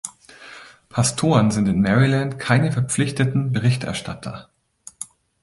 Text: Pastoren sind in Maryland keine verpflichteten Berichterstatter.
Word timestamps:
Pastoren 0.89 1.51
sind 1.51 1.67
in 1.67 1.79
Maryland 1.79 2.39
keine 2.39 2.71
verpflichteten 2.71 3.51
Berichterstatter. 3.51 4.49